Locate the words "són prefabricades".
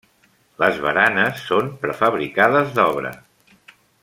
1.51-2.75